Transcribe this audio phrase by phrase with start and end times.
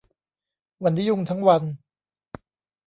[0.83, 1.63] วันนี้ยุ่งทั้งวัน